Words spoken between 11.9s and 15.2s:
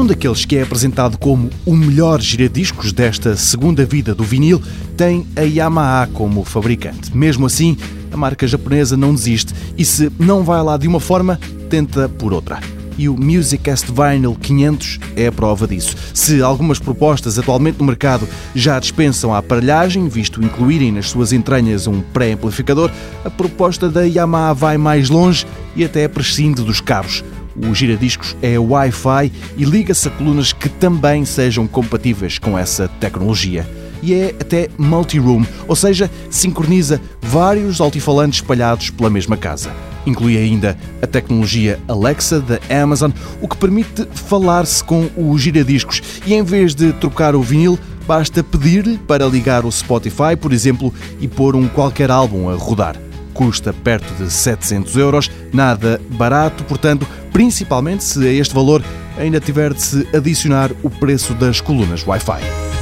por outra e o Musicast Vinyl 500